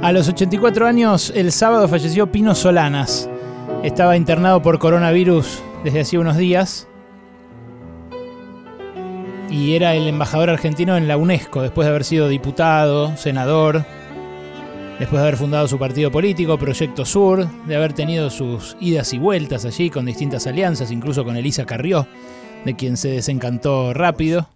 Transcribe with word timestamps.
A 0.00 0.12
los 0.12 0.28
84 0.28 0.86
años, 0.86 1.32
el 1.34 1.50
sábado 1.50 1.88
falleció 1.88 2.30
Pino 2.30 2.54
Solanas. 2.54 3.28
Estaba 3.82 4.16
internado 4.16 4.62
por 4.62 4.78
coronavirus 4.78 5.60
desde 5.82 6.00
hacía 6.02 6.20
unos 6.20 6.36
días. 6.36 6.86
Y 9.50 9.74
era 9.74 9.96
el 9.96 10.06
embajador 10.06 10.50
argentino 10.50 10.96
en 10.96 11.08
la 11.08 11.16
UNESCO, 11.16 11.62
después 11.62 11.84
de 11.84 11.90
haber 11.90 12.04
sido 12.04 12.28
diputado, 12.28 13.16
senador, 13.16 13.84
después 15.00 15.20
de 15.20 15.26
haber 15.26 15.36
fundado 15.36 15.66
su 15.66 15.80
partido 15.80 16.12
político, 16.12 16.58
Proyecto 16.58 17.04
Sur, 17.04 17.48
de 17.66 17.74
haber 17.74 17.92
tenido 17.92 18.30
sus 18.30 18.76
idas 18.80 19.12
y 19.12 19.18
vueltas 19.18 19.64
allí 19.64 19.90
con 19.90 20.06
distintas 20.06 20.46
alianzas, 20.46 20.92
incluso 20.92 21.24
con 21.24 21.36
Elisa 21.36 21.66
Carrió, 21.66 22.06
de 22.64 22.76
quien 22.76 22.96
se 22.96 23.08
desencantó 23.08 23.92
rápido. 23.94 24.48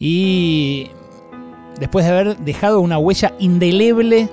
Y 0.00 0.90
después 1.78 2.04
de 2.04 2.10
haber 2.10 2.38
dejado 2.38 2.80
una 2.80 2.98
huella 2.98 3.34
indeleble 3.38 4.28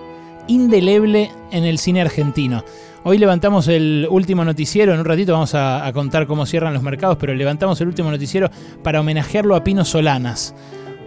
indeleble 0.48 1.32
en 1.52 1.64
el 1.64 1.78
cine 1.78 2.02
argentino. 2.02 2.64
Hoy 3.04 3.20
levantamos 3.20 3.68
el 3.68 4.08
último 4.10 4.44
noticiero, 4.44 4.94
en 4.94 5.00
un 5.00 5.06
ratito 5.06 5.34
vamos 5.34 5.54
a, 5.54 5.92
contar 5.94 6.26
cómo 6.26 6.46
cierran 6.48 6.74
los 6.74 6.82
mercados, 6.82 7.18
pero 7.20 7.36
levantamos 7.36 7.80
el 7.82 7.88
último 7.88 8.10
noticiero 8.10 8.50
para 8.82 9.00
homenajearlo 9.00 9.56
a 9.56 9.64
Pino 9.64 9.86
Solanas, 9.86 10.56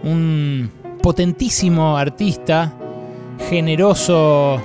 un 0.03 0.71
potentísimo 1.03 1.97
artista, 1.97 2.73
generoso 3.49 4.61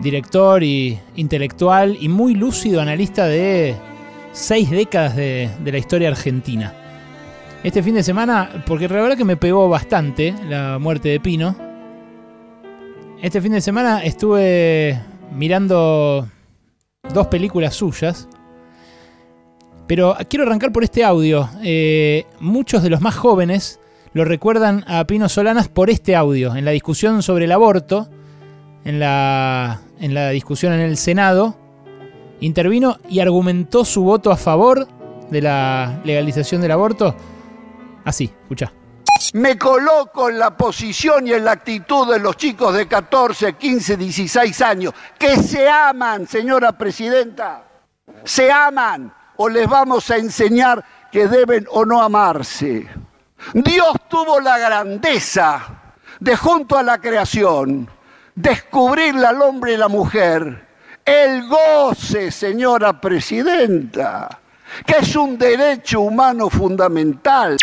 director 0.00 0.62
y 0.62 0.98
intelectual 1.16 1.96
y 1.98 2.10
muy 2.10 2.34
lúcido 2.34 2.82
analista 2.82 3.26
de 3.26 3.74
seis 4.32 4.70
décadas 4.70 5.16
de, 5.16 5.48
de 5.60 5.72
la 5.72 5.78
historia 5.78 6.08
argentina. 6.08 6.74
Este 7.62 7.82
fin 7.82 7.94
de 7.94 8.02
semana, 8.02 8.64
porque 8.66 8.86
la 8.86 9.00
verdad 9.00 9.16
que 9.16 9.24
me 9.24 9.38
pegó 9.38 9.70
bastante 9.70 10.34
la 10.46 10.78
muerte 10.78 11.08
de 11.08 11.20
Pino, 11.20 11.56
este 13.24 13.40
fin 13.40 13.52
de 13.52 13.62
semana 13.62 14.04
estuve 14.04 15.00
mirando 15.34 16.28
dos 17.14 17.26
películas 17.28 17.74
suyas. 17.74 18.28
Pero 19.86 20.14
quiero 20.28 20.44
arrancar 20.44 20.72
por 20.72 20.84
este 20.84 21.04
audio. 21.04 21.48
Eh, 21.62 22.26
muchos 22.40 22.82
de 22.82 22.90
los 22.90 23.00
más 23.00 23.16
jóvenes 23.16 23.80
lo 24.12 24.26
recuerdan 24.26 24.84
a 24.86 25.06
Pino 25.06 25.30
Solanas 25.30 25.68
por 25.68 25.88
este 25.88 26.14
audio. 26.14 26.54
En 26.54 26.66
la 26.66 26.72
discusión 26.72 27.22
sobre 27.22 27.46
el 27.46 27.52
aborto, 27.52 28.10
en 28.84 29.00
la, 29.00 29.80
en 30.00 30.12
la 30.12 30.28
discusión 30.28 30.74
en 30.74 30.80
el 30.80 30.98
Senado, 30.98 31.56
intervino 32.40 32.98
y 33.08 33.20
argumentó 33.20 33.86
su 33.86 34.04
voto 34.04 34.32
a 34.32 34.36
favor 34.36 34.86
de 35.30 35.40
la 35.40 36.02
legalización 36.04 36.60
del 36.60 36.72
aborto. 36.72 37.16
Así, 38.04 38.30
escucha 38.42 38.70
me 39.34 39.58
coloco 39.58 40.30
en 40.30 40.38
la 40.38 40.56
posición 40.56 41.26
y 41.26 41.32
en 41.32 41.44
la 41.44 41.52
actitud 41.52 42.12
de 42.12 42.20
los 42.20 42.36
chicos 42.36 42.72
de 42.74 42.86
14, 42.86 43.54
15, 43.54 43.96
16 43.96 44.60
años, 44.60 44.94
que 45.18 45.36
se 45.36 45.68
aman, 45.68 46.28
señora 46.28 46.70
presidenta, 46.72 47.64
se 48.22 48.50
aman 48.52 49.12
o 49.36 49.48
les 49.48 49.68
vamos 49.68 50.08
a 50.10 50.18
enseñar 50.18 50.84
que 51.10 51.26
deben 51.26 51.66
o 51.70 51.84
no 51.84 52.00
amarse. 52.00 52.88
Dios 53.54 53.96
tuvo 54.08 54.38
la 54.38 54.56
grandeza 54.56 55.66
de 56.20 56.36
junto 56.36 56.78
a 56.78 56.84
la 56.84 56.98
creación 56.98 57.90
descubrirle 58.36 59.26
al 59.26 59.42
hombre 59.42 59.74
y 59.74 59.76
la 59.76 59.88
mujer 59.88 60.64
el 61.04 61.48
goce, 61.48 62.30
señora 62.30 63.00
presidenta, 63.00 64.40
que 64.86 64.98
es 64.98 65.16
un 65.16 65.36
derecho 65.36 66.02
humano 66.02 66.48
fundamental. 66.48 67.56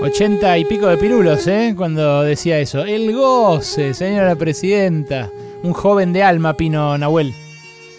Ochenta 0.00 0.58
y 0.58 0.64
pico 0.64 0.86
de 0.88 0.96
pirulos, 0.96 1.46
¿eh? 1.46 1.74
Cuando 1.76 2.22
decía 2.22 2.58
eso. 2.58 2.84
El 2.84 3.14
goce, 3.14 3.94
señora 3.94 4.36
presidenta. 4.36 5.30
Un 5.62 5.72
joven 5.72 6.12
de 6.12 6.22
alma, 6.22 6.54
Pino 6.54 6.98
Nahuel. 6.98 7.32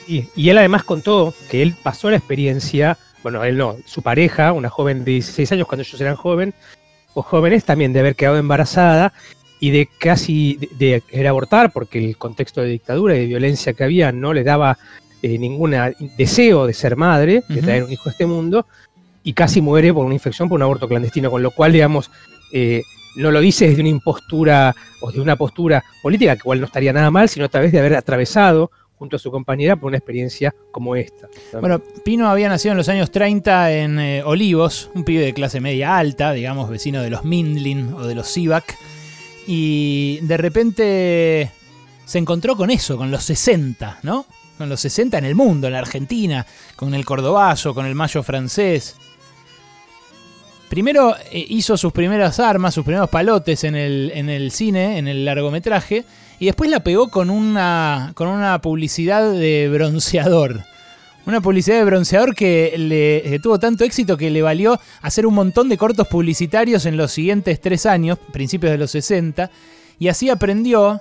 Y, 0.07 0.25
y 0.35 0.49
él 0.49 0.57
además 0.57 0.83
contó 0.83 1.33
que 1.49 1.63
él 1.63 1.75
pasó 1.81 2.11
la 2.11 2.17
experiencia, 2.17 2.97
bueno, 3.23 3.43
él 3.43 3.57
no, 3.57 3.77
su 3.85 4.03
pareja, 4.03 4.53
una 4.53 4.69
joven 4.69 5.03
de 5.03 5.13
16 5.13 5.53
años 5.53 5.67
cuando 5.67 5.81
ellos 5.81 5.99
eran 5.99 6.15
jóvenes, 6.15 6.53
o 7.15 7.23
jóvenes 7.23 7.63
también 7.63 7.91
de 7.91 8.01
haber 8.01 8.15
quedado 8.15 8.37
embarazada 8.37 9.13
y 9.59 9.71
de 9.71 9.87
casi 9.97 10.59
de, 10.77 11.01
querer 11.01 11.27
abortar 11.27 11.71
porque 11.71 11.97
el 11.97 12.17
contexto 12.17 12.61
de 12.61 12.67
dictadura 12.67 13.15
y 13.15 13.21
de 13.21 13.25
violencia 13.25 13.73
que 13.73 13.83
había 13.83 14.11
no 14.11 14.33
le 14.33 14.43
daba 14.43 14.77
eh, 15.23 15.39
ningún 15.39 15.75
deseo 16.17 16.67
de 16.67 16.73
ser 16.73 16.97
madre, 16.97 17.41
de 17.49 17.61
traer 17.61 17.83
un 17.83 17.91
hijo 17.91 18.09
a 18.09 18.11
este 18.11 18.27
mundo, 18.27 18.67
y 19.25 19.33
casi 19.33 19.59
muere 19.59 19.91
por 19.93 20.05
una 20.05 20.13
infección 20.13 20.47
por 20.47 20.57
un 20.57 20.63
aborto 20.63 20.87
clandestino, 20.87 21.29
con 21.29 21.43
lo 21.43 21.51
cual, 21.51 21.73
digamos, 21.73 22.11
eh, 22.53 22.83
no 23.15 23.31
lo 23.31 23.41
dice 23.41 23.67
desde 23.67 23.81
una 23.81 23.89
impostura 23.89 24.75
o 25.01 25.11
de 25.11 25.19
una 25.19 25.35
postura 25.35 25.83
política, 26.03 26.35
que 26.35 26.41
igual 26.41 26.59
no 26.59 26.67
estaría 26.67 26.93
nada 26.93 27.09
mal, 27.09 27.27
sino 27.27 27.45
a 27.45 27.49
través 27.49 27.71
de 27.71 27.79
haber 27.79 27.95
atravesado 27.95 28.69
junto 28.97 29.15
a 29.15 29.19
su 29.19 29.31
compañera 29.31 29.75
por 29.75 29.87
una 29.87 29.97
experiencia 29.97 30.53
como 30.71 30.95
esta. 30.95 31.27
Bueno, 31.59 31.81
Pino 32.03 32.29
había 32.29 32.47
nacido 32.49 32.73
en 32.73 32.77
los 32.77 32.87
años 32.87 33.09
30 33.09 33.71
en 33.73 33.99
eh, 33.99 34.23
Olivos, 34.23 34.91
un 34.93 35.03
pibe 35.03 35.25
de 35.25 35.33
clase 35.33 35.59
media 35.59 35.97
alta, 35.97 36.31
digamos, 36.31 36.69
vecino 36.69 37.01
de 37.01 37.09
los 37.09 37.25
Mindlin 37.25 37.93
o 37.93 38.05
de 38.05 38.13
los 38.13 38.27
Sivak, 38.27 38.77
y 39.47 40.19
de 40.21 40.37
repente 40.37 41.51
se 42.05 42.19
encontró 42.19 42.55
con 42.55 42.69
eso, 42.69 42.95
con 42.95 43.09
los 43.09 43.23
60, 43.23 43.99
¿no? 44.03 44.27
Con 44.59 44.69
los 44.69 44.79
60 44.81 45.17
en 45.17 45.25
el 45.25 45.35
mundo, 45.35 45.67
en 45.67 45.73
la 45.73 45.79
Argentina, 45.79 46.45
con 46.75 46.93
el 46.93 47.05
cordobazo, 47.05 47.73
con 47.73 47.87
el 47.87 47.95
mayo 47.95 48.21
francés. 48.21 48.95
Primero 50.75 51.15
eh, 51.31 51.45
hizo 51.47 51.77
sus 51.77 51.93
primeras 51.93 52.37
armas, 52.37 52.73
sus 52.73 52.83
primeros 52.83 53.09
palotes 53.09 53.63
en 53.63 53.75
el, 53.75 54.51
cine, 54.51 54.97
en 54.97 55.07
el 55.07 55.23
largometraje, 55.23 56.03
y 56.37 56.47
después 56.47 56.69
la 56.69 56.81
pegó 56.81 57.07
con 57.07 57.29
una, 57.29 58.11
con 58.13 58.27
una 58.27 58.59
publicidad 58.59 59.31
de 59.31 59.69
bronceador. 59.71 60.65
Una 61.25 61.39
publicidad 61.39 61.77
de 61.77 61.85
bronceador 61.85 62.35
que 62.35 62.75
le 62.77 63.39
tuvo 63.39 63.57
tanto 63.57 63.85
éxito 63.85 64.17
que 64.17 64.29
le 64.29 64.41
valió 64.41 64.77
hacer 65.01 65.25
un 65.25 65.35
montón 65.35 65.69
de 65.69 65.77
cortos 65.77 66.09
publicitarios 66.09 66.85
en 66.85 66.97
los 66.97 67.13
siguientes 67.13 67.61
tres 67.61 67.85
años, 67.85 68.19
principios 68.33 68.73
de 68.73 68.77
los 68.77 68.91
60, 68.91 69.49
y 69.97 70.09
así 70.09 70.29
aprendió 70.29 70.99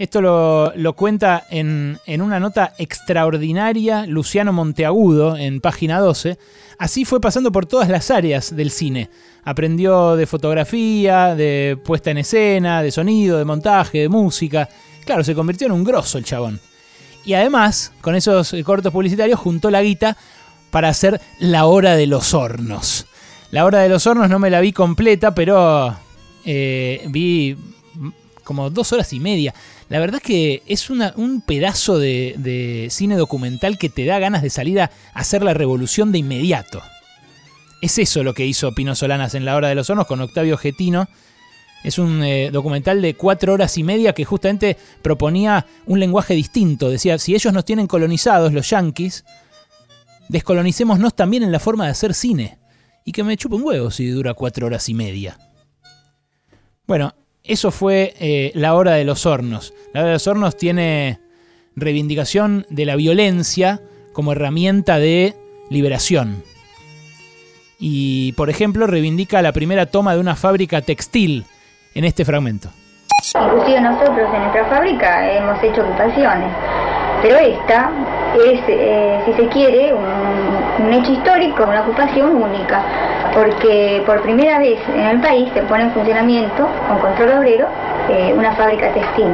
esto 0.00 0.22
lo, 0.22 0.92
cuenta 0.94 1.44
en, 1.50 1.98
una 2.06 2.40
nota 2.40 2.72
extraordinaria 2.78 4.06
Luciano 4.06 4.50
Monteagudo 4.50 5.36
en 5.36 5.60
página 5.60 6.00
12. 6.00 6.38
Así 6.78 7.04
fue 7.04 7.20
pasando 7.20 7.52
por 7.52 7.66
todas 7.66 7.90
las 7.90 8.10
áreas 8.10 8.56
del 8.56 8.70
cine. 8.70 9.10
Aprendió 9.44 10.16
de 10.16 10.26
fotografía, 10.26 11.34
de 11.34 11.78
puesta 11.84 12.10
en 12.10 12.16
escena, 12.16 12.82
de 12.82 12.90
sonido, 12.90 13.36
de 13.36 13.44
montaje, 13.44 13.98
de 13.98 14.08
música. 14.08 14.70
Claro, 15.04 15.22
se 15.22 15.34
convirtió 15.34 15.66
en 15.66 15.74
un 15.74 15.84
grosso 15.84 16.16
el 16.16 16.24
chabón. 16.24 16.58
Y 17.26 17.34
además, 17.34 17.92
con 18.00 18.14
esos 18.14 18.56
cortos 18.64 18.94
publicitarios, 18.94 19.38
juntó 19.38 19.70
la 19.70 19.82
guita 19.82 20.16
para 20.70 20.88
hacer 20.88 21.20
La 21.40 21.66
Hora 21.66 21.94
de 21.94 22.06
los 22.06 22.32
Hornos. 22.32 23.04
La 23.50 23.66
Hora 23.66 23.80
de 23.80 23.90
los 23.90 24.06
Hornos 24.06 24.30
no 24.30 24.38
me 24.38 24.48
la 24.48 24.60
vi 24.60 24.72
completa, 24.72 25.34
pero 25.34 25.94
eh, 26.46 27.04
vi 27.08 27.54
como 28.50 28.70
dos 28.70 28.92
horas 28.92 29.12
y 29.12 29.20
media. 29.20 29.54
La 29.90 29.98
verdad 29.98 30.20
es 30.22 30.26
que 30.26 30.62
es 30.66 30.88
un 30.88 31.42
pedazo 31.44 31.98
de, 31.98 32.86
cine 32.90 33.16
documental 33.16 33.76
que 33.76 33.88
te 33.88 34.04
da 34.04 34.20
ganas 34.20 34.40
de 34.40 34.48
salir 34.48 34.80
a 34.80 34.92
hacer 35.14 35.42
la 35.42 35.52
revolución 35.52 36.12
de 36.12 36.18
inmediato. 36.18 36.80
Es 37.82 37.98
eso 37.98 38.22
lo 38.22 38.32
que 38.32 38.46
hizo 38.46 38.72
Pino 38.72 38.94
Solanas 38.94 39.34
en 39.34 39.44
La 39.44 39.56
Hora 39.56 39.68
de 39.68 39.74
los 39.74 39.90
Hornos 39.90 40.06
con 40.06 40.20
Octavio 40.20 40.56
Getino. 40.56 41.08
Es 41.82 41.98
un 41.98 42.22
eh, 42.22 42.50
documental 42.52 43.02
de 43.02 43.14
cuatro 43.14 43.52
horas 43.52 43.76
y 43.78 43.82
media 43.82 44.12
que 44.12 44.24
justamente 44.24 44.76
proponía 45.02 45.66
un 45.86 45.98
lenguaje 45.98 46.34
distinto. 46.34 46.88
Decía, 46.88 47.18
si 47.18 47.34
ellos 47.34 47.52
nos 47.52 47.64
tienen 47.64 47.88
colonizados, 47.88 48.52
los 48.52 48.70
yanquis, 48.70 49.24
descolonicémonos 50.28 51.16
también 51.16 51.42
en 51.42 51.50
la 51.50 51.58
forma 51.58 51.86
de 51.86 51.90
hacer 51.90 52.14
cine. 52.14 52.60
Y 53.04 53.10
que 53.10 53.24
me 53.24 53.36
chupe 53.36 53.56
un 53.56 53.64
huevo 53.64 53.90
si 53.90 54.06
dura 54.08 54.34
cuatro 54.34 54.68
horas 54.68 54.88
y 54.88 54.94
media. 54.94 55.36
Bueno, 56.86 57.12
eso 57.52 57.72
fue 57.72 58.14
eh, 58.20 58.52
la 58.54 58.74
hora 58.74 58.92
de 58.92 59.04
los 59.04 59.26
hornos. 59.26 59.74
La 59.92 60.00
hora 60.00 60.08
de 60.10 60.14
los 60.14 60.26
hornos 60.28 60.56
tiene 60.56 61.18
reivindicación 61.74 62.64
de 62.70 62.84
la 62.86 62.94
violencia 62.94 63.80
como 64.12 64.32
herramienta 64.32 64.98
de 64.98 65.34
liberación. 65.68 66.44
Y, 67.78 68.32
por 68.32 68.50
ejemplo, 68.50 68.86
reivindica 68.86 69.42
la 69.42 69.52
primera 69.52 69.86
toma 69.86 70.14
de 70.14 70.20
una 70.20 70.36
fábrica 70.36 70.80
textil 70.82 71.44
en 71.94 72.04
este 72.04 72.24
fragmento. 72.24 72.70
Inclusive 73.34 73.80
nosotros 73.80 74.28
en 74.32 74.42
nuestra 74.42 74.66
fábrica 74.66 75.36
hemos 75.36 75.62
hecho 75.62 75.82
ocupaciones, 75.82 76.52
pero 77.22 77.36
esta 77.36 77.90
es, 78.44 78.60
eh, 78.68 79.20
si 79.26 79.32
se 79.32 79.48
quiere, 79.48 79.92
un 79.92 80.92
hecho 80.92 81.12
histórico, 81.12 81.64
una 81.64 81.82
ocupación 81.82 82.36
única 82.36 83.09
porque 83.34 84.02
por 84.06 84.20
primera 84.22 84.58
vez 84.58 84.78
en 84.88 85.00
el 85.00 85.20
país 85.20 85.48
se 85.54 85.62
pone 85.62 85.84
en 85.84 85.92
funcionamiento, 85.92 86.68
con 86.88 86.98
control 86.98 87.38
obrero, 87.38 87.68
eh, 88.08 88.34
una 88.36 88.52
fábrica 88.52 88.92
textil. 88.92 89.32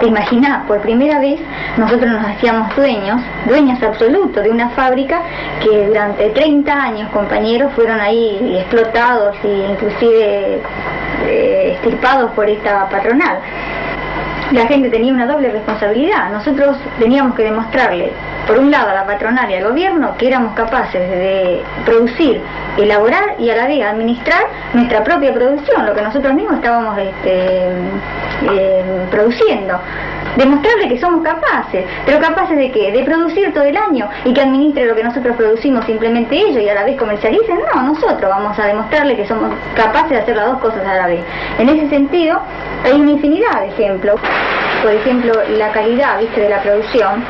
¿Te 0.00 0.06
imaginas? 0.06 0.66
Por 0.66 0.80
primera 0.80 1.18
vez 1.18 1.40
nosotros 1.76 2.10
nos 2.10 2.24
hacíamos 2.24 2.74
dueños, 2.76 3.20
dueños 3.46 3.82
absolutos 3.82 4.42
de 4.42 4.50
una 4.50 4.70
fábrica 4.70 5.22
que 5.62 5.86
durante 5.86 6.30
30 6.30 6.72
años, 6.72 7.10
compañeros, 7.10 7.72
fueron 7.74 8.00
ahí 8.00 8.56
explotados 8.58 9.36
e 9.42 9.66
inclusive 9.70 10.60
eh, 11.26 11.72
estirpados 11.74 12.30
por 12.32 12.48
esta 12.48 12.88
patronal. 12.88 13.38
La 14.52 14.66
gente 14.66 14.90
tenía 14.90 15.12
una 15.12 15.26
doble 15.26 15.50
responsabilidad. 15.50 16.30
Nosotros 16.30 16.76
teníamos 16.98 17.34
que 17.34 17.44
demostrarle, 17.44 18.12
por 18.46 18.58
un 18.58 18.70
lado, 18.70 18.90
a 18.90 18.94
la 18.94 19.06
patronal 19.06 19.50
y 19.50 19.54
al 19.54 19.64
gobierno 19.64 20.16
que 20.16 20.26
éramos 20.26 20.54
capaces 20.54 21.08
de 21.08 21.62
producir, 21.84 22.40
elaborar 22.76 23.36
y 23.38 23.50
a 23.50 23.56
la 23.56 23.66
vez 23.66 23.84
administrar 23.84 24.44
nuestra 24.72 25.04
propia 25.04 25.32
producción, 25.32 25.86
lo 25.86 25.94
que 25.94 26.02
nosotros 26.02 26.34
mismos 26.34 26.56
estábamos 26.56 26.98
este, 26.98 27.68
eh, 28.52 29.06
produciendo 29.10 29.78
demostrarle 30.36 30.88
que 30.88 30.98
somos 30.98 31.22
capaces, 31.22 31.84
pero 32.06 32.20
capaces 32.20 32.56
de 32.56 32.70
qué? 32.70 32.92
De 32.92 33.04
producir 33.04 33.52
todo 33.52 33.64
el 33.64 33.76
año 33.76 34.08
y 34.24 34.32
que 34.32 34.40
administre 34.40 34.86
lo 34.86 34.94
que 34.94 35.04
nosotros 35.04 35.36
producimos 35.36 35.84
simplemente 35.84 36.36
ellos 36.36 36.62
y 36.62 36.68
a 36.68 36.74
la 36.74 36.84
vez 36.84 36.96
comercialicen. 36.96 37.58
No, 37.74 37.82
nosotros 37.82 38.30
vamos 38.30 38.58
a 38.58 38.66
demostrarle 38.66 39.16
que 39.16 39.26
somos 39.26 39.52
capaces 39.74 40.10
de 40.10 40.18
hacer 40.18 40.36
las 40.36 40.46
dos 40.46 40.58
cosas 40.58 40.86
a 40.86 40.94
la 40.94 41.06
vez. 41.06 41.20
En 41.58 41.68
ese 41.68 41.88
sentido, 41.88 42.40
hay 42.84 43.00
una 43.00 43.12
infinidad 43.12 43.60
de 43.60 43.68
ejemplos. 43.68 44.20
Por 44.82 44.92
ejemplo, 44.92 45.32
la 45.56 45.72
calidad, 45.72 46.18
viste, 46.18 46.40
de 46.40 46.48
la 46.48 46.62
producción 46.62 47.24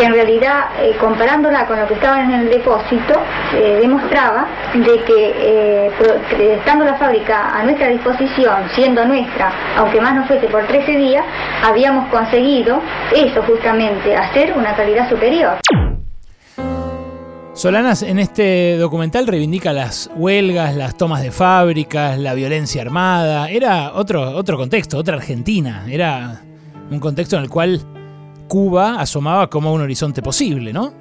que 0.00 0.06
en 0.06 0.14
realidad, 0.14 0.70
eh, 0.80 0.96
comparándola 0.98 1.66
con 1.66 1.78
lo 1.78 1.86
que 1.86 1.92
estaba 1.92 2.22
en 2.22 2.30
el 2.30 2.48
depósito, 2.48 3.20
eh, 3.54 3.80
demostraba 3.82 4.48
de 4.72 5.04
que 5.04 5.34
eh, 5.36 5.90
estando 6.56 6.86
la 6.86 6.94
fábrica 6.94 7.50
a 7.54 7.62
nuestra 7.64 7.88
disposición, 7.88 8.62
siendo 8.74 9.04
nuestra, 9.04 9.52
aunque 9.76 10.00
más 10.00 10.14
no 10.14 10.26
fuese 10.26 10.46
por 10.46 10.66
13 10.66 10.96
días, 10.96 11.22
habíamos 11.62 12.08
conseguido 12.08 12.80
eso 13.14 13.42
justamente, 13.42 14.16
hacer 14.16 14.54
una 14.56 14.74
calidad 14.74 15.06
superior. 15.10 15.58
Solanas 17.52 18.02
en 18.02 18.18
este 18.18 18.78
documental 18.78 19.26
reivindica 19.26 19.74
las 19.74 20.10
huelgas, 20.14 20.74
las 20.76 20.96
tomas 20.96 21.22
de 21.22 21.30
fábricas, 21.30 22.18
la 22.18 22.32
violencia 22.32 22.80
armada. 22.80 23.50
Era 23.50 23.92
otro, 23.92 24.22
otro 24.30 24.56
contexto, 24.56 24.96
otra 24.96 25.16
Argentina. 25.16 25.84
Era 25.90 26.40
un 26.90 27.00
contexto 27.00 27.36
en 27.36 27.42
el 27.42 27.50
cual 27.50 27.82
Cuba 28.50 29.00
asomaba 29.00 29.48
como 29.48 29.72
un 29.72 29.80
horizonte 29.80 30.22
posible, 30.22 30.72
¿no? 30.72 30.92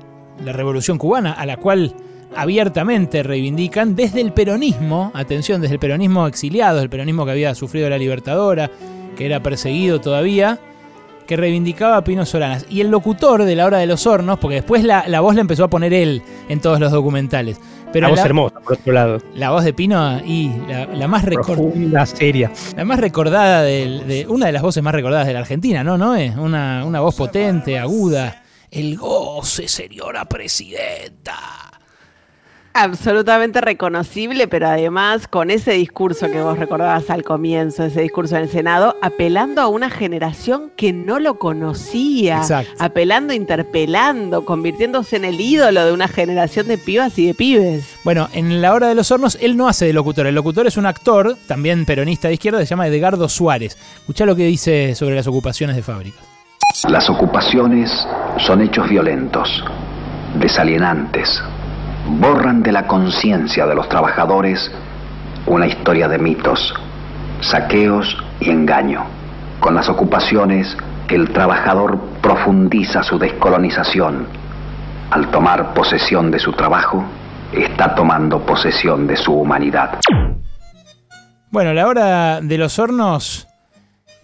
La 0.46 0.54
revolución 0.54 1.00
cubana, 1.00 1.34
a 1.34 1.48
la 1.48 1.58
cual 1.58 1.96
abiertamente 2.36 3.24
reivindican 3.24 3.96
desde 3.96 4.22
el 4.22 4.34
peronismo, 4.34 5.10
atención, 5.16 5.60
desde 5.60 5.74
el 5.74 5.80
peronismo 5.80 6.28
exiliado, 6.28 6.80
el 6.80 6.92
peronismo 6.92 7.26
que 7.26 7.32
había 7.32 7.56
sufrido 7.56 7.90
la 7.90 7.98
Libertadora, 7.98 8.70
que 9.18 9.26
era 9.26 9.42
perseguido 9.42 10.00
todavía, 10.00 10.60
que 11.26 11.38
reivindicaba 11.38 11.98
a 11.98 12.04
Pino 12.04 12.24
Solanas. 12.24 12.68
Y 12.70 12.82
el 12.82 12.92
locutor 12.92 13.44
de 13.44 13.56
La 13.56 13.66
Hora 13.66 13.80
de 13.80 13.88
los 13.88 14.06
Hornos, 14.06 14.38
porque 14.38 14.58
después 14.58 14.84
la, 14.84 15.08
la 15.08 15.22
voz 15.22 15.34
la 15.34 15.42
empezó 15.42 15.64
a 15.64 15.72
poner 15.72 15.92
él 15.92 16.22
en 16.50 16.62
todos 16.62 16.80
los 16.80 16.92
documentales. 16.92 17.60
Pero 17.92 18.08
la 18.08 18.12
voz 18.12 18.26
hermosa, 18.26 18.60
por 18.60 18.74
otro 18.74 18.94
lado. 18.94 19.18
La 19.36 19.52
voz 19.52 19.64
de 19.64 19.74
Pino 19.74 20.20
y 20.24 20.52
la, 20.68 21.08
más 21.08 21.26
recordada. 21.26 22.06
seria. 22.06 22.52
La 22.76 22.86
más 22.86 23.00
recordada 23.00 23.64
de, 23.64 24.26
una 24.30 24.48
de 24.48 24.52
las 24.52 24.62
voces 24.62 24.84
más 24.84 24.94
recordadas 24.94 25.28
de 25.28 25.34
la 25.34 25.40
Argentina, 25.40 25.84
¿no? 25.84 25.98
¿No 25.98 26.16
es? 26.16 26.36
Una, 26.36 26.86
una 26.86 27.00
voz 27.00 27.16
potente, 27.16 27.80
aguda. 27.80 28.44
El 28.72 28.98
goce, 28.98 29.68
señora 29.68 30.26
presidenta 30.26 31.69
absolutamente 32.74 33.62
reconocible, 33.62 34.48
pero 34.48 34.68
además 34.68 35.28
con 35.28 35.50
ese 35.52 35.74
discurso 35.74 36.28
que 36.32 36.42
vos 36.42 36.58
recordabas 36.58 37.10
al 37.10 37.24
comienzo, 37.24 37.84
ese 37.84 38.02
discurso 38.02 38.36
en 38.36 38.44
el 38.44 38.50
Senado, 38.50 38.96
apelando 39.02 39.62
a 39.62 39.68
una 39.68 39.90
generación 39.90 40.72
que 40.76 40.94
no 40.94 41.20
lo 41.20 41.40
conocía, 41.40 42.42
apelando, 42.80 43.34
interpelando, 43.34 44.46
convirtiéndose 44.46 45.18
en 45.18 45.26
el 45.26 45.40
ídolo 45.40 45.86
de 45.86 45.92
una 45.92 46.08
generación 46.08 46.68
de 46.68 46.78
pibas 46.78 47.18
y 47.20 47.28
de 47.28 47.34
pibes. 47.34 47.96
Bueno, 48.04 48.30
en 48.34 48.62
La 48.62 48.74
Hora 48.74 48.88
de 48.88 48.96
los 48.96 49.12
Hornos, 49.12 49.38
él 49.42 49.58
no 49.58 49.68
hace 49.68 49.86
de 49.86 49.94
locutor, 49.94 50.28
el 50.28 50.36
locutor 50.36 50.68
es 50.68 50.78
un 50.78 50.86
actor, 50.86 51.38
también 51.48 51.86
peronista 51.86 52.28
de 52.28 52.36
izquierda, 52.36 52.60
se 52.60 52.66
llama 52.66 52.88
Edgardo 52.88 53.28
Suárez. 53.30 53.78
Escucha 53.98 54.26
lo 54.26 54.36
que 54.36 54.46
dice 54.46 54.96
sobre 54.96 55.16
las 55.16 55.28
ocupaciones 55.28 55.76
de 55.76 55.84
fábricas. 55.84 56.22
Las 56.88 57.10
ocupaciones 57.10 57.92
son 58.38 58.62
hechos 58.62 58.88
violentos, 58.88 59.64
desalienantes, 60.40 61.42
borran 62.10 62.64
de 62.64 62.72
la 62.72 62.88
conciencia 62.88 63.66
de 63.66 63.76
los 63.76 63.88
trabajadores 63.88 64.72
una 65.46 65.68
historia 65.68 66.08
de 66.08 66.18
mitos, 66.18 66.74
saqueos 67.42 68.18
y 68.40 68.50
engaño. 68.50 69.04
Con 69.60 69.76
las 69.76 69.90
ocupaciones, 69.90 70.78
el 71.10 71.32
trabajador 71.32 72.00
profundiza 72.22 73.04
su 73.04 73.18
descolonización. 73.18 74.28
Al 75.12 75.32
tomar 75.32 75.74
posesión 75.74 76.30
de 76.30 76.40
su 76.40 76.54
trabajo, 76.54 77.04
está 77.52 77.96
tomando 77.96 78.46
posesión 78.46 79.08
de 79.08 79.16
su 79.18 79.34
humanidad. 79.34 80.00
Bueno, 81.50 81.74
la 81.74 81.88
hora 81.88 82.42
de 82.42 82.58
los 82.58 82.78
hornos 82.78 83.49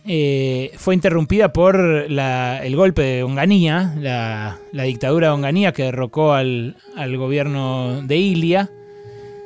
eh, 0.07 0.71
fue 0.77 0.93
interrumpida 0.93 1.51
por 1.51 1.75
el 1.77 2.75
golpe 2.75 3.01
de 3.01 3.23
Onganía, 3.23 3.95
la, 3.99 4.59
dictadura 4.85 5.27
de 5.27 5.33
Onganía 5.33 5.71
que 5.71 5.83
derrocó 5.83 6.33
al, 6.33 6.75
gobierno 7.17 8.03
de 8.03 8.17
Ilia. 8.17 8.69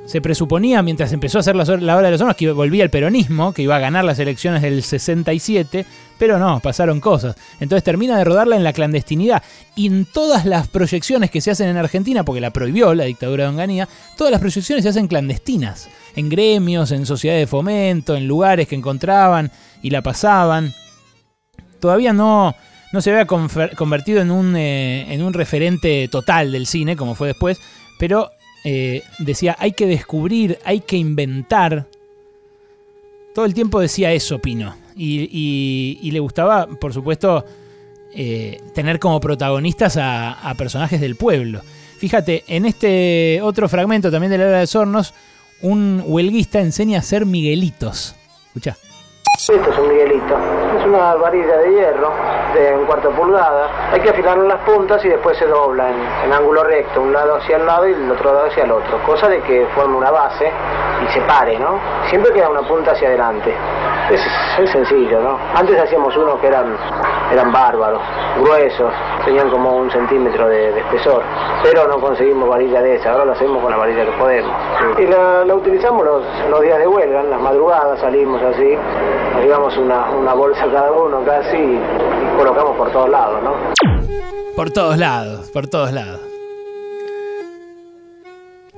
Se 0.05 0.21
presuponía, 0.21 0.81
mientras 0.81 1.13
empezó 1.13 1.37
a 1.37 1.41
hacer 1.41 1.55
la, 1.55 1.63
hora 1.63 2.07
de 2.07 2.11
los 2.11 2.19
hornos, 2.19 2.35
que 2.35 2.51
volvía 2.51 2.83
el 2.83 2.89
peronismo, 2.89 3.53
que 3.53 3.61
iba 3.61 3.75
a 3.75 3.79
ganar 3.79 4.03
las 4.03 4.19
elecciones 4.19 4.61
del 4.61 4.83
67, 4.83 5.85
pero 6.17 6.39
no, 6.39 6.59
pasaron 6.59 6.99
cosas. 6.99 7.35
Entonces 7.59 7.83
termina 7.83 8.17
de 8.17 8.23
rodarla 8.25 8.57
en 8.57 8.63
la 8.63 8.73
clandestinidad. 8.73 9.43
Y 9.75 9.87
en 9.87 10.05
todas 10.05 10.45
las 10.45 10.67
proyecciones 10.67 11.31
que 11.31 11.41
se 11.41 11.51
hacen 11.51 11.69
en 11.69 11.77
Argentina, 11.77 12.25
porque 12.25 12.41
la 12.41 12.51
prohibió 12.51 12.93
la 12.95 13.05
dictadura 13.05 13.43
de 13.43 13.51
Onganía, 13.51 13.87
todas 14.17 14.31
las 14.31 14.41
proyecciones 14.41 14.83
se 14.83 14.89
hacen 14.89 15.07
clandestinas. 15.07 15.89
En 16.15 16.29
gremios, 16.29 16.91
en 16.91 17.05
sociedades 17.05 17.43
de 17.43 17.47
fomento, 17.47 18.15
en 18.15 18.27
lugares 18.27 18.67
que 18.67 18.75
encontraban 18.75 19.51
y 19.81 19.89
la 19.89 20.01
pasaban. 20.01 20.73
Todavía 21.79 22.13
no, 22.13 22.55
no 22.91 23.01
se 23.01 23.11
había 23.11 23.25
convertido 23.25 24.21
en 24.21 24.31
un, 24.31 24.55
eh, 24.55 25.13
en 25.13 25.21
un 25.21 25.33
referente 25.33 26.07
total 26.09 26.51
del 26.51 26.65
cine, 26.65 26.95
como 26.95 27.15
fue 27.15 27.27
después, 27.27 27.59
pero 27.97 28.31
eh, 28.63 29.03
decía, 29.19 29.55
hay 29.59 29.71
que 29.73 29.85
descubrir, 29.85 30.59
hay 30.65 30.81
que 30.81 30.97
inventar. 30.97 31.87
Todo 33.33 33.45
el 33.45 33.53
tiempo 33.53 33.79
decía 33.79 34.11
eso 34.11 34.39
Pino. 34.39 34.75
Y, 34.95 36.09
le 36.11 36.19
gustaba, 36.19 36.67
por 36.67 36.93
supuesto, 36.93 37.45
eh, 38.13 38.59
tener 38.73 38.99
como 38.99 39.19
protagonistas 39.21 39.97
a, 39.97 40.53
personajes 40.57 40.99
del 40.99 41.15
pueblo. 41.15 41.61
Fíjate, 41.99 42.43
en 42.47 42.65
este 42.65 43.39
otro 43.41 43.69
fragmento 43.69 44.11
también 44.11 44.31
de 44.31 44.37
la 44.37 44.47
era 44.47 44.59
de 44.59 44.67
Sornos, 44.67 45.13
un 45.61 46.03
huelguista 46.05 46.59
enseña 46.59 46.99
a 46.99 47.01
ser 47.01 47.25
Miguelitos. 47.25 48.15
Escucha. 48.47 48.75
Esto 49.39 49.71
es 49.71 49.77
un 49.79 49.87
Miguelito. 49.87 50.37
Es 50.77 50.85
una 50.85 51.15
varilla 51.15 51.57
de 51.57 51.71
hierro 51.71 52.13
de 52.53 52.75
un 52.75 52.85
cuarto 52.85 53.09
pulgada. 53.11 53.91
Hay 53.91 53.99
que 54.01 54.09
afilar 54.09 54.37
las 54.37 54.59
puntas 54.61 55.03
y 55.05 55.09
después 55.09 55.37
se 55.37 55.45
dobla 55.47 55.89
en, 55.89 56.31
ángulo 56.31 56.63
recto, 56.63 57.01
un 57.01 57.13
lado 57.13 57.35
hacia 57.35 57.57
el 57.57 57.65
lado 57.65 57.87
y 57.87 57.93
el 57.93 58.11
otro 58.11 58.33
lado 58.33 58.47
hacia 58.47 58.63
el 58.63 58.71
otro. 58.71 59.01
Cosa 59.03 59.27
de 59.27 59.41
que 59.41 59.65
forme 59.73 59.97
una 59.97 60.11
base 60.11 60.51
y 61.03 61.13
se 61.13 61.21
pare, 61.21 61.57
¿no? 61.57 61.79
Siempre 62.09 62.31
queda 62.33 62.49
una 62.49 62.67
punta 62.67 62.91
hacia 62.91 63.07
adelante. 63.07 63.53
Es, 64.11 64.21
es 64.59 64.69
sencillo, 64.71 65.19
¿no? 65.21 65.39
Antes 65.55 65.79
hacíamos 65.79 66.15
unos 66.17 66.39
que 66.39 66.47
eran, 66.47 66.75
eran 67.31 67.51
bárbaros, 67.51 68.01
gruesos, 68.39 68.91
tenían 69.25 69.49
como 69.49 69.77
un 69.77 69.91
centímetro 69.91 70.47
de, 70.47 70.79
espesor, 70.79 71.23
pero 71.63 71.87
no 71.87 71.99
conseguimos 71.99 72.49
varilla 72.49 72.81
de 72.81 72.95
esa, 72.95 73.11
ahora 73.11 73.25
lo 73.25 73.31
hacemos 73.33 73.61
con 73.61 73.71
la 73.71 73.77
varilla 73.77 74.05
que 74.05 74.11
podemos. 74.13 74.51
Y 74.97 75.05
la, 75.05 75.53
utilizamos 75.53 76.05
los, 76.05 76.23
los 76.49 76.61
días 76.61 76.79
de 76.79 76.87
huelga, 76.87 77.21
en 77.21 77.29
las 77.29 77.41
madrugadas 77.41 77.99
salimos 77.99 78.41
así, 78.41 78.77
nos 79.47 79.77
una, 79.77 80.09
una 80.11 80.33
bolsa 80.33 80.67
cada 80.71 80.91
uno 80.91 81.23
casi 81.25 81.57
y 81.57 82.37
colocamos 82.37 82.77
por 82.77 82.91
todos 82.91 83.09
lados, 83.09 83.41
¿no? 83.43 83.53
Por 84.55 84.71
todos 84.71 84.97
lados, 84.97 85.49
por 85.51 85.67
todos 85.67 85.91
lados. 85.91 86.28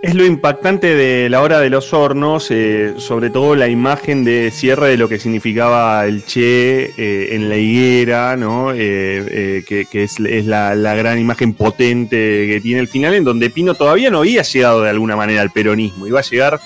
Es 0.01 0.15
lo 0.15 0.25
impactante 0.25 0.95
de 0.95 1.29
la 1.29 1.43
hora 1.43 1.59
de 1.59 1.69
los 1.69 1.93
hornos, 1.93 2.49
eh, 2.49 2.95
sobre 2.97 3.29
todo 3.29 3.55
la 3.55 3.67
imagen 3.67 4.23
de 4.23 4.49
cierre 4.49 4.89
de 4.89 4.97
lo 4.97 5.07
que 5.07 5.19
significaba 5.19 6.03
el 6.07 6.25
Che 6.25 6.85
eh, 6.97 7.35
en 7.35 7.49
la 7.49 7.57
higuera, 7.57 8.35
¿no? 8.35 8.73
Eh, 8.73 9.63
que, 9.67 9.87
es, 9.93 10.19
la, 10.19 10.73
gran 10.95 11.19
imagen 11.19 11.53
potente 11.53 12.47
que 12.47 12.59
tiene 12.63 12.79
el 12.79 12.87
final, 12.87 13.13
en 13.13 13.23
donde 13.23 13.51
Pino 13.51 13.75
todavía 13.75 14.09
no 14.09 14.19
había 14.19 14.41
llegado 14.41 14.81
de 14.81 14.89
alguna 14.89 15.15
manera 15.15 15.41
al 15.41 15.51
peronismo, 15.51 16.07
iba 16.07 16.19
a 16.19 16.23
llegar 16.23 16.59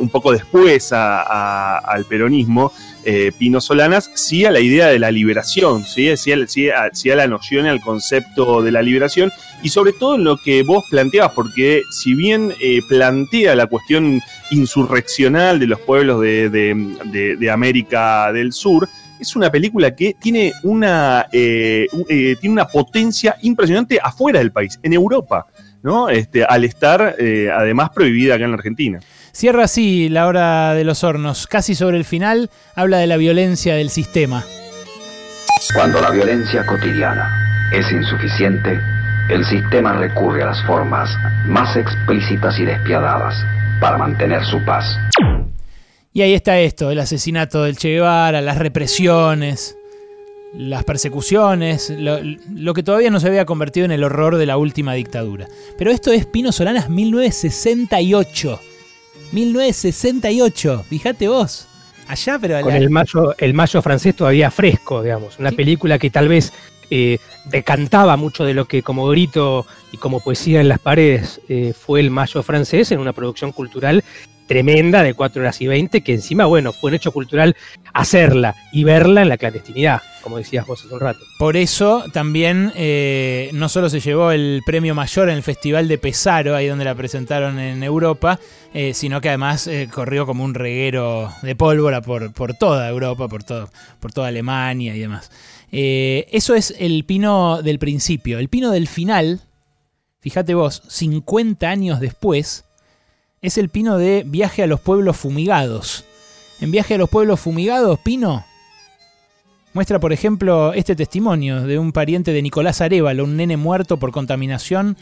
un 0.00 0.08
poco 0.08 0.30
después 0.32 0.92
al 0.92 2.04
peronismo, 2.04 2.72
eh, 3.06 3.32
Pino 3.36 3.60
Solanas, 3.60 4.10
sí 4.14 4.46
a 4.46 4.50
la 4.50 4.60
idea 4.60 4.86
de 4.86 4.98
la 4.98 5.10
liberación, 5.10 5.84
¿sí? 5.84 6.08
a, 6.08 7.16
la 7.16 7.26
noción, 7.26 7.66
al 7.66 7.80
concepto 7.80 8.62
de 8.62 8.72
la 8.72 8.80
liberación 8.80 9.30
y 9.62 9.68
sobre 9.68 9.92
todo 9.92 10.14
en 10.14 10.24
lo 10.24 10.38
que 10.38 10.62
vos 10.62 10.84
planteabas, 10.88 11.32
porque 11.32 11.82
si 11.90 12.14
bien 12.14 12.54
eh, 12.62 12.80
plantea 12.88 13.54
la 13.56 13.66
cuestión 13.66 14.22
insurreccional 14.50 15.58
de 15.58 15.66
los 15.66 15.80
pueblos 15.80 16.22
de, 16.22 17.50
América 17.52 18.32
del 18.32 18.54
Sur, 18.54 18.88
es 19.20 19.36
una 19.36 19.50
película 19.50 19.94
que 19.94 20.16
tiene 20.18 20.52
una, 20.62 21.26
eh, 21.30 21.86
tiene 22.08 22.52
una 22.52 22.66
potencia 22.66 23.36
impresionante 23.42 23.98
afuera 24.02 24.38
del 24.38 24.50
país, 24.50 24.80
en 24.82 24.94
Europa, 24.94 25.46
¿no? 25.82 26.08
Este, 26.08 26.42
al 26.42 26.64
estar 26.64 27.16
además 27.54 27.90
prohibida 27.90 28.36
acá 28.36 28.44
en 28.44 28.50
la 28.50 28.56
Argentina. 28.56 29.00
Cierra 29.34 29.64
así 29.64 30.08
la 30.08 30.28
hora 30.28 30.74
de 30.74 30.84
los 30.84 31.02
hornos. 31.02 31.48
Casi 31.48 31.74
sobre 31.74 31.96
el 31.96 32.04
final 32.04 32.50
habla 32.76 32.98
de 32.98 33.08
la 33.08 33.16
violencia 33.16 33.74
del 33.74 33.90
sistema. 33.90 34.44
Cuando 35.74 36.00
la 36.00 36.10
violencia 36.10 36.64
cotidiana 36.64 37.68
es 37.72 37.90
insuficiente, 37.90 38.78
el 39.28 39.44
sistema 39.44 39.94
recurre 39.94 40.44
a 40.44 40.46
las 40.46 40.64
formas 40.64 41.10
más 41.46 41.76
explícitas 41.76 42.56
y 42.60 42.64
despiadadas 42.64 43.34
para 43.80 43.98
mantener 43.98 44.44
su 44.44 44.64
paz. 44.64 44.96
Y 46.12 46.22
ahí 46.22 46.32
está 46.32 46.60
esto, 46.60 46.92
el 46.92 47.00
asesinato 47.00 47.64
del 47.64 47.76
Che 47.76 47.88
Guevara, 47.88 48.40
las 48.40 48.58
represiones, 48.58 49.76
las 50.56 50.84
persecuciones, 50.84 51.90
lo, 51.90 52.72
que 52.72 52.84
todavía 52.84 53.10
no 53.10 53.18
se 53.18 53.26
había 53.26 53.46
convertido 53.46 53.84
en 53.84 53.90
el 53.90 54.04
horror 54.04 54.36
de 54.36 54.46
la 54.46 54.58
última 54.58 54.94
dictadura. 54.94 55.48
Pero 55.76 55.90
esto 55.90 56.12
es 56.12 56.24
Pino 56.24 56.52
Solanas 56.52 56.88
1968. 56.88 58.60
1968, 59.32 60.84
fíjate 60.88 61.28
vos. 61.28 61.68
Allá, 62.06 62.38
pero 62.38 62.60
Con 62.60 62.74
el 62.74 62.90
mayo, 62.90 63.34
el 63.38 63.54
mayo 63.54 63.80
francés 63.80 64.14
todavía 64.14 64.50
fresco, 64.50 65.02
digamos. 65.02 65.38
Una 65.38 65.52
película 65.52 65.98
que 65.98 66.10
tal 66.10 66.28
vez 66.28 66.52
eh, 66.90 67.18
decantaba 67.46 68.16
mucho 68.16 68.44
de 68.44 68.54
lo 68.54 68.66
que 68.66 68.82
como 68.82 69.08
grito 69.08 69.66
y 69.90 69.96
como 69.96 70.20
poesía 70.20 70.60
en 70.60 70.68
las 70.68 70.78
paredes 70.78 71.40
eh, 71.48 71.72
fue 71.72 72.00
el 72.00 72.10
mayo 72.10 72.42
francés 72.42 72.92
en 72.92 73.00
una 73.00 73.12
producción 73.12 73.52
cultural 73.52 74.04
tremenda 74.46 75.02
de 75.02 75.14
4 75.14 75.42
horas 75.42 75.60
y 75.60 75.66
20, 75.66 76.02
que 76.02 76.14
encima, 76.14 76.44
bueno, 76.46 76.72
fue 76.72 76.90
un 76.90 76.94
hecho 76.94 77.12
cultural 77.12 77.56
hacerla 77.92 78.54
y 78.72 78.84
verla 78.84 79.22
en 79.22 79.28
la 79.28 79.38
clandestinidad, 79.38 80.02
como 80.22 80.36
decías 80.38 80.66
vos 80.66 80.84
hace 80.84 80.92
un 80.92 81.00
rato. 81.00 81.20
Por 81.38 81.56
eso 81.56 82.04
también 82.12 82.72
eh, 82.74 83.50
no 83.52 83.68
solo 83.68 83.88
se 83.88 84.00
llevó 84.00 84.32
el 84.32 84.62
premio 84.66 84.94
mayor 84.94 85.28
en 85.28 85.36
el 85.36 85.42
Festival 85.42 85.88
de 85.88 85.98
Pesaro, 85.98 86.54
ahí 86.56 86.66
donde 86.66 86.84
la 86.84 86.94
presentaron 86.94 87.58
en 87.58 87.82
Europa, 87.82 88.38
eh, 88.74 88.94
sino 88.94 89.20
que 89.20 89.28
además 89.28 89.66
eh, 89.66 89.88
corrió 89.92 90.26
como 90.26 90.44
un 90.44 90.54
reguero 90.54 91.32
de 91.42 91.54
pólvora 91.54 92.02
por, 92.02 92.32
por 92.32 92.54
toda 92.54 92.88
Europa, 92.88 93.28
por, 93.28 93.44
todo, 93.44 93.70
por 94.00 94.12
toda 94.12 94.28
Alemania 94.28 94.94
y 94.94 94.98
demás. 94.98 95.30
eso 95.70 96.54
es 96.54 96.74
el 96.78 97.04
pino 97.04 97.62
del 97.62 97.78
principio. 97.78 98.38
El 98.38 98.48
pino 98.48 98.70
del 98.72 98.88
final, 98.88 99.40
fíjate 100.20 100.54
vos, 100.54 100.82
50 100.88 101.68
años 101.68 102.00
después, 102.00 102.64
es 103.44 103.58
el 103.58 103.68
pino 103.68 103.98
de 103.98 104.22
Viaje 104.26 104.62
a 104.62 104.66
los 104.66 104.80
Pueblos 104.80 105.18
Fumigados. 105.18 106.06
En 106.62 106.70
Viaje 106.70 106.94
a 106.94 106.98
los 106.98 107.10
Pueblos 107.10 107.40
Fumigados, 107.40 107.98
Pino 107.98 108.42
muestra, 109.74 110.00
por 110.00 110.14
ejemplo, 110.14 110.72
este 110.72 110.96
testimonio 110.96 111.60
de 111.62 111.78
un 111.78 111.92
pariente 111.92 112.32
de 112.32 112.40
Nicolás 112.40 112.80
Arevalo, 112.80 113.24
un 113.24 113.36
nene 113.36 113.58
muerto 113.58 113.98
por 113.98 114.12
contaminación 114.12 114.96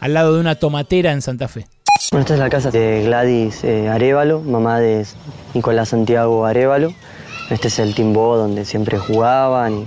al 0.00 0.14
lado 0.14 0.32
de 0.34 0.40
una 0.40 0.54
tomatera 0.54 1.12
en 1.12 1.20
Santa 1.20 1.48
Fe. 1.48 1.66
Bueno, 2.12 2.22
esta 2.22 2.32
es 2.32 2.40
la 2.40 2.48
casa 2.48 2.70
de 2.70 3.02
Gladys 3.04 3.62
eh, 3.62 3.90
Arevalo, 3.90 4.40
mamá 4.40 4.80
de 4.80 5.04
Nicolás 5.52 5.90
Santiago 5.90 6.46
Arevalo. 6.46 6.94
Este 7.50 7.68
es 7.68 7.78
el 7.78 7.94
timbó 7.94 8.38
donde 8.38 8.64
siempre 8.64 8.96
jugaban. 8.96 9.86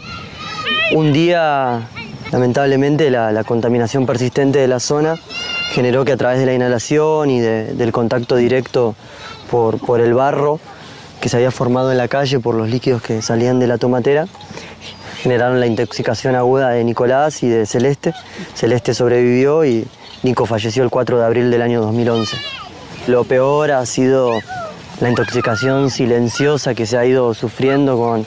un 0.93 1.11
día, 1.11 1.87
lamentablemente, 2.31 3.09
la 3.09 3.43
contaminación 3.45 4.05
persistente 4.05 4.59
de 4.59 4.67
la 4.67 4.79
zona 4.79 5.15
generó 5.75 6.05
que 6.05 6.13
a 6.13 6.17
través 6.17 6.39
de 6.39 6.45
la 6.45 6.53
inhalación 6.53 7.29
y 7.29 7.41
del 7.41 7.91
contacto 7.91 8.37
directo 8.37 8.95
por, 9.51 9.77
por 9.77 9.99
el 9.99 10.13
barro 10.13 10.61
que 11.19 11.27
se 11.27 11.35
había 11.35 11.51
formado 11.51 11.91
en 11.91 11.97
la 11.97 12.07
calle 12.07 12.39
por 12.39 12.55
los 12.55 12.69
líquidos 12.69 13.01
que 13.01 13.21
salían 13.21 13.59
de 13.59 13.67
la 13.67 13.77
tomatera, 13.77 14.25
generaron 15.21 15.59
la 15.59 15.67
intoxicación 15.67 16.33
aguda 16.35 16.69
de 16.69 16.85
Nicolás 16.85 17.43
y 17.43 17.49
de 17.49 17.65
Celeste. 17.65 18.13
Celeste 18.53 18.93
sobrevivió 18.93 19.65
y 19.65 19.85
Nico 20.23 20.45
falleció 20.45 20.81
el 20.81 20.89
4 20.89 21.19
de 21.19 21.25
abril 21.25 21.51
del 21.51 21.61
año 21.61 21.81
2011. 21.81 22.37
Lo 23.07 23.25
peor 23.25 23.71
ha 23.71 23.85
sido 23.85 24.31
la 25.01 25.09
intoxicación 25.09 25.89
silenciosa 25.89 26.73
que 26.73 26.85
se 26.85 26.97
ha 26.97 27.05
ido 27.05 27.33
sufriendo 27.33 27.97
con, 27.97 28.25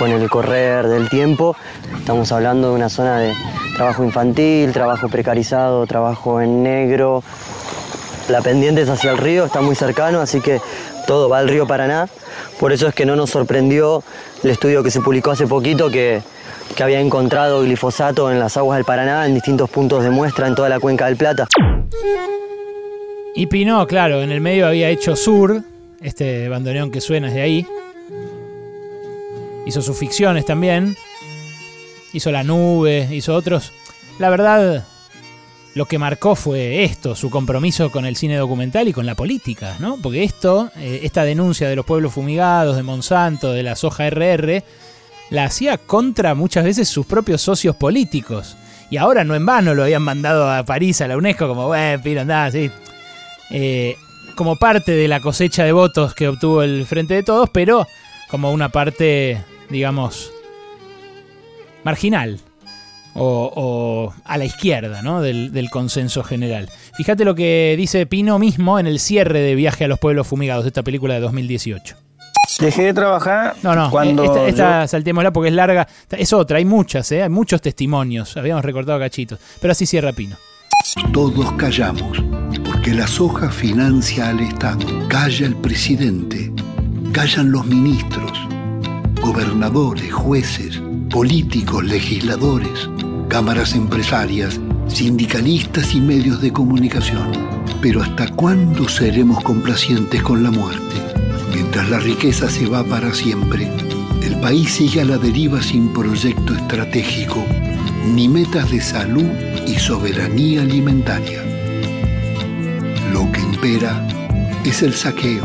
con 0.00 0.12
el 0.12 0.30
correr 0.30 0.88
del 0.88 1.10
tiempo. 1.10 1.54
Estamos 1.98 2.32
hablando 2.32 2.70
de 2.70 2.74
una 2.74 2.88
zona 2.88 3.18
de 3.18 3.34
trabajo 3.76 4.02
infantil, 4.02 4.72
trabajo 4.72 5.10
precarizado, 5.10 5.86
trabajo 5.86 6.40
en 6.40 6.62
negro. 6.62 7.22
La 8.30 8.40
pendiente 8.40 8.80
es 8.80 8.88
hacia 8.88 9.10
el 9.10 9.18
río, 9.18 9.44
está 9.44 9.60
muy 9.60 9.74
cercano, 9.74 10.20
así 10.20 10.40
que 10.40 10.58
todo 11.06 11.28
va 11.28 11.36
al 11.36 11.50
río 11.50 11.66
Paraná. 11.66 12.08
Por 12.58 12.72
eso 12.72 12.88
es 12.88 12.94
que 12.94 13.04
no 13.04 13.14
nos 13.14 13.28
sorprendió 13.28 14.02
el 14.42 14.48
estudio 14.48 14.82
que 14.82 14.90
se 14.90 15.02
publicó 15.02 15.32
hace 15.32 15.46
poquito 15.46 15.90
que, 15.90 16.22
había 16.80 17.00
encontrado 17.00 17.60
glifosato 17.60 18.30
en 18.32 18.38
las 18.40 18.56
aguas 18.56 18.78
del 18.78 18.86
Paraná 18.86 19.26
en 19.26 19.34
distintos 19.34 19.68
puntos 19.68 20.02
de 20.02 20.08
muestra 20.08 20.46
en 20.46 20.54
toda 20.54 20.70
la 20.70 20.80
cuenca 20.80 21.04
del 21.04 21.16
Plata. 21.16 21.46
Y 23.34 23.48
Pinó, 23.48 23.86
claro, 23.86 24.22
en 24.22 24.32
el 24.32 24.40
medio 24.40 24.66
había 24.66 24.88
hecho 24.88 25.14
Sur, 25.14 25.60
este 26.00 26.48
bandoneón 26.48 26.90
que 26.90 27.02
suena 27.02 27.28
es 27.28 27.34
de 27.34 27.42
ahí. 27.42 27.66
Hizo 29.66 29.82
sus 29.82 29.96
ficciones 29.96 30.44
también 30.44 30.96
hizo 32.12 32.30
La 32.30 32.42
Nube, 32.42 33.08
hizo 33.10 33.34
otros. 33.34 33.72
La 34.18 34.30
verdad, 34.30 34.84
lo 35.74 35.86
que 35.86 35.98
marcó 35.98 36.34
fue 36.34 36.84
esto, 36.84 37.14
su 37.14 37.30
compromiso 37.30 37.90
con 37.90 38.04
el 38.04 38.16
cine 38.16 38.36
documental 38.36 38.88
y 38.88 38.92
con 38.92 39.06
la 39.06 39.14
política, 39.14 39.76
¿no? 39.78 39.98
Porque 40.02 40.24
esto, 40.24 40.70
eh, 40.76 41.00
esta 41.04 41.24
denuncia 41.24 41.68
de 41.68 41.76
los 41.76 41.86
pueblos 41.86 42.12
fumigados, 42.12 42.76
de 42.76 42.82
Monsanto, 42.82 43.52
de 43.52 43.62
la 43.62 43.76
soja 43.76 44.06
RR, 44.06 44.64
la 45.30 45.44
hacía 45.44 45.78
contra 45.78 46.34
muchas 46.34 46.64
veces 46.64 46.88
sus 46.88 47.06
propios 47.06 47.40
socios 47.40 47.76
políticos. 47.76 48.56
Y 48.90 48.96
ahora 48.96 49.22
no 49.22 49.36
en 49.36 49.46
vano 49.46 49.74
lo 49.74 49.84
habían 49.84 50.02
mandado 50.02 50.50
a 50.50 50.64
París, 50.64 51.00
a 51.00 51.08
la 51.08 51.16
UNESCO, 51.16 51.46
como, 51.46 51.68
bueno, 51.68 52.02
piro, 52.02 52.22
andá, 52.22 52.50
sí. 52.50 52.70
Eh, 53.50 53.96
como 54.34 54.56
parte 54.56 54.92
de 54.92 55.06
la 55.06 55.20
cosecha 55.20 55.64
de 55.64 55.72
votos 55.72 56.14
que 56.14 56.26
obtuvo 56.28 56.62
el 56.62 56.86
Frente 56.86 57.14
de 57.14 57.22
Todos, 57.22 57.50
pero 57.50 57.86
como 58.28 58.52
una 58.52 58.70
parte, 58.70 59.42
digamos, 59.70 60.32
marginal 61.84 62.40
o, 63.14 64.12
a 64.24 64.38
la 64.38 64.44
izquierda 64.44 65.02
¿no? 65.02 65.20
del, 65.20 65.68
consenso 65.70 66.22
general. 66.22 66.68
Fíjate 66.94 67.24
lo 67.24 67.34
que 67.34 67.74
dice 67.76 68.06
Pino 68.06 68.38
mismo 68.38 68.78
en 68.78 68.86
el 68.86 69.00
cierre 69.00 69.40
de 69.40 69.54
Viaje 69.54 69.84
a 69.84 69.88
los 69.88 69.98
Pueblos 69.98 70.26
Fumigados, 70.26 70.64
de 70.64 70.68
esta 70.68 70.82
película 70.82 71.14
de 71.14 71.20
2018. 71.20 71.96
Dejé 72.58 72.82
de 72.82 72.94
trabajar. 72.94 73.54
No, 73.62 73.74
no, 73.74 73.90
cuando 73.90 74.46
esta, 74.46 74.86
saltémosla 74.86 75.32
porque 75.32 75.48
es 75.48 75.54
larga. 75.54 75.86
Es 76.10 76.32
otra, 76.32 76.58
hay 76.58 76.64
muchas, 76.64 77.10
¿eh? 77.12 77.22
hay 77.22 77.28
muchos 77.28 77.62
testimonios. 77.62 78.36
Habíamos 78.36 78.64
recortado 78.64 78.98
cachitos. 78.98 79.38
Pero 79.60 79.72
así 79.72 79.86
cierra 79.86 80.12
Pino. 80.12 80.36
Todos 81.12 81.52
callamos, 81.52 82.22
porque 82.64 82.92
la 82.92 83.06
soja 83.06 83.50
financia 83.50 84.28
al 84.28 84.40
Estado. 84.40 84.86
Calla 85.08 85.46
el 85.46 85.56
presidente, 85.56 86.52
callan 87.12 87.52
los 87.52 87.64
ministros, 87.66 88.32
gobernadores, 89.20 90.12
jueces, 90.12 90.80
políticos, 91.10 91.84
legisladores, 91.84 92.88
cámaras 93.28 93.74
empresarias, 93.74 94.58
sindicalistas 94.88 95.94
y 95.94 96.00
medios 96.00 96.40
de 96.40 96.52
comunicación. 96.52 97.30
Pero 97.82 98.02
¿hasta 98.02 98.28
cuándo 98.28 98.88
seremos 98.88 99.42
complacientes 99.44 100.22
con 100.22 100.42
la 100.42 100.50
muerte? 100.50 100.96
Mientras 101.54 101.90
la 101.90 101.98
riqueza 101.98 102.48
se 102.48 102.66
va 102.66 102.82
para 102.82 103.12
siempre, 103.12 103.70
el 104.22 104.40
país 104.40 104.70
sigue 104.72 105.02
a 105.02 105.04
la 105.04 105.18
deriva 105.18 105.62
sin 105.62 105.92
proyecto 105.92 106.54
estratégico, 106.54 107.44
ni 108.14 108.28
metas 108.28 108.70
de 108.70 108.80
salud 108.80 109.28
y 109.66 109.78
soberanía 109.78 110.62
alimentaria. 110.62 111.42
Lo 113.12 113.30
que 113.32 113.40
impera 113.40 114.06
es 114.64 114.82
el 114.82 114.94
saqueo, 114.94 115.44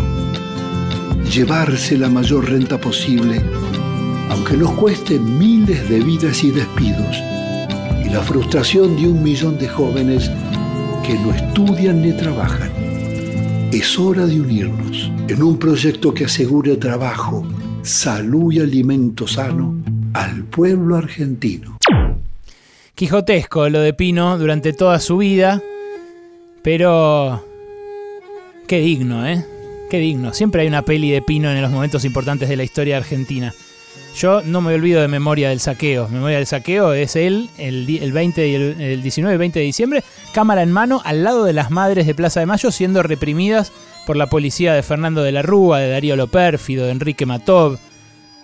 llevarse 1.30 1.98
la 1.98 2.10
mayor 2.10 2.50
renta 2.50 2.78
posible 2.80 3.44
aunque 4.30 4.58
nos 4.58 4.72
cueste 4.72 5.20
miles 5.20 5.88
de 5.90 6.00
vidas 6.00 6.44
y 6.44 6.52
despidos, 6.52 7.18
y 8.04 8.10
la 8.10 8.22
frustración 8.22 8.96
de 8.96 9.08
un 9.08 9.24
millón 9.24 9.58
de 9.58 9.68
jóvenes 9.68 10.30
que 11.06 11.14
no 11.16 11.32
estudian 11.34 12.02
ni 12.02 12.14
trabajan. 12.14 12.72
Es 13.72 14.00
hora 14.00 14.26
de 14.26 14.40
unirnos 14.40 15.12
en 15.28 15.44
un 15.44 15.58
proyecto 15.58 16.14
que 16.14 16.26
asegure 16.26 16.78
trabajo, 16.78 17.46
salud 17.82 18.52
y 18.54 18.60
alimento 18.60 19.28
sano 19.28 19.76
al 20.14 20.46
pueblo 20.46 20.96
argentino. 20.96 21.78
Quijotesco 22.96 23.68
lo 23.70 23.82
de 23.82 23.94
Pino 23.94 24.38
durante 24.38 24.72
toda 24.72 25.00
su 25.00 25.18
vida, 25.18 25.62
pero 26.64 27.46
qué 28.68 28.80
digno, 28.80 29.28
¿eh? 29.28 29.46
Qué 29.90 30.00
digno. 30.00 30.34
Siempre 30.34 30.62
hay 30.62 30.68
una 30.68 30.84
peli 30.84 31.12
de 31.12 31.22
Pino 31.22 31.52
en 31.52 31.62
los 31.62 31.72
momentos 31.72 32.06
importantes 32.06 32.50
de 32.50 32.56
la 32.56 32.64
historia 32.64 32.98
argentina. 32.98 33.54
Yo 34.16 34.42
no 34.42 34.62
me 34.62 34.74
olvido 34.74 35.02
de 35.02 35.10
Memoria 35.10 35.50
del 35.50 35.60
Saqueo. 35.60 36.08
Memoria 36.08 36.38
del 36.38 36.48
Saqueo 36.48 36.94
es 36.94 37.18
él, 37.18 37.50
el, 37.58 37.86
20 38.14 38.56
el, 38.94 39.04
19 39.04 39.36
y 39.36 39.38
20 39.38 39.60
de 39.60 39.66
diciembre, 39.66 40.04
cámara 40.34 40.62
en 40.64 40.72
mano 40.72 41.02
al 41.04 41.24
lado 41.24 41.44
de 41.44 41.52
las 41.52 41.70
madres 41.70 42.08
de 42.08 42.16
Plaza 42.16 42.40
de 42.40 42.46
Mayo 42.46 42.72
siendo 42.72 43.04
reprimidas 43.04 43.74
por 44.06 44.16
la 44.16 44.28
policía 44.28 44.74
de 44.74 44.84
Fernando 44.84 45.22
de 45.22 45.34
la 45.34 45.42
Rúa, 45.42 45.80
de 45.80 45.90
Darío 45.90 46.16
Lopérfido, 46.16 46.86
de 46.86 46.92
Enrique 46.92 47.26
Matov, 47.26 47.78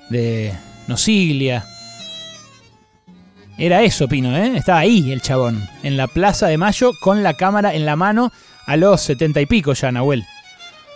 de 0.09 0.53
Nosiglia. 0.87 1.65
Era 3.57 3.81
eso, 3.83 4.07
Pino, 4.07 4.35
¿eh? 4.35 4.57
Estaba 4.57 4.79
ahí 4.79 5.11
el 5.11 5.21
chabón, 5.21 5.63
en 5.83 5.95
la 5.95 6.07
Plaza 6.07 6.47
de 6.47 6.57
Mayo 6.57 6.91
con 6.99 7.23
la 7.23 7.35
cámara 7.35 7.73
en 7.73 7.85
la 7.85 7.95
mano 7.95 8.33
a 8.65 8.75
los 8.75 9.01
setenta 9.01 9.39
y 9.39 9.45
pico 9.45 9.73
ya, 9.73 9.91
Nahuel. 9.91 10.25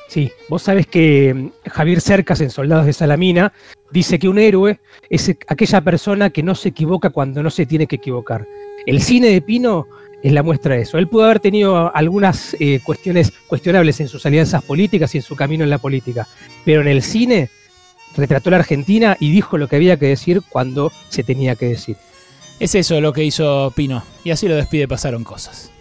Sí, 0.07 0.31
vos 0.50 0.63
sabés 0.63 0.88
que 0.88 1.33
mm, 1.33 1.69
Javier 1.69 2.01
Cercas 2.01 2.41
en 2.41 2.50
Soldados 2.50 2.85
de 2.85 2.93
Salamina 2.93 3.53
dice 3.92 4.20
que 4.20 4.27
un 4.27 4.39
héroe 4.39 4.80
es 5.10 5.30
aquella 5.48 5.82
persona 5.82 6.30
que 6.30 6.44
no 6.44 6.56
se 6.56 6.70
equivoca 6.70 7.10
cuando 7.10 7.44
no 7.44 7.50
se 7.50 7.65
tiene 7.65 7.88
que 7.88 7.98
equivocar. 7.98 8.48
El 8.86 9.01
cine 9.01 9.27
de 9.27 9.42
Pino 9.42 9.88
es 10.24 10.34
la 10.34 10.44
muestra 10.44 10.75
de 10.75 10.82
eso. 10.82 10.98
Él 10.98 11.08
pudo 11.08 11.25
haber 11.25 11.39
tenido 11.39 11.96
algunas 11.96 12.56
eh, 12.60 12.80
cuestiones 12.84 13.32
cuestionables 13.48 14.00
en 14.00 14.08
sus 14.08 14.25
alianzas 14.25 14.63
políticas 14.63 15.13
y 15.13 15.20
en 15.20 15.24
su 15.24 15.36
camino 15.36 15.63
en 15.63 15.70
la 15.70 15.77
política, 15.77 16.27
pero 16.63 16.82
en 16.82 16.88
el 16.88 17.01
cine 17.01 17.50
retrató 18.18 18.50
la 18.50 18.58
Argentina 18.58 19.18
y 19.20 19.32
dijo 19.32 19.58
lo 19.58 19.68
que 19.68 19.75
había 19.75 19.98
que 19.98 20.08
decir 20.08 20.42
cuando 20.50 20.92
se 21.10 21.24
tenía 21.24 21.56
que 21.56 21.68
decir. 21.68 21.98
Es 22.60 22.74
eso 22.74 23.01
lo 23.01 23.13
que 23.13 23.24
hizo 23.24 23.72
Pino, 23.75 24.04
y 24.24 24.32
así 24.32 24.48
lo 24.48 24.56
despide 24.56 24.88
Pasaron 24.88 25.24
Cosas. 25.24 25.75